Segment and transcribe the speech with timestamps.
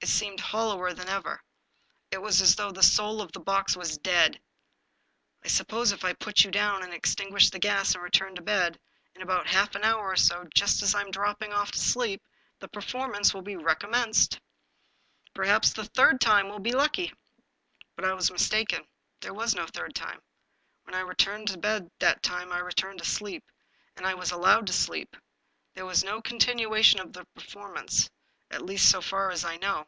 [0.00, 1.44] It seemed hollower than ever.
[2.10, 4.40] It was as though the soul of the box was dead."
[5.44, 8.80] I suppose if I put you down, and extinguish the gas and return to bed,
[9.14, 12.20] in about half an hour or so, just as I am dropping off to sleep,
[12.58, 14.40] the per formance will be recommenced.
[15.34, 17.14] Perhaps the third time will be lucky."
[17.94, 18.84] But I was mistaken—
[19.20, 20.20] ^there was no third time.
[20.82, 23.44] When I returned to bed that time I returned to sleep,
[23.94, 25.16] and I was allowed to sleep;
[25.74, 28.10] there was no continuation of the per formance,
[28.50, 29.86] at least so far as I know.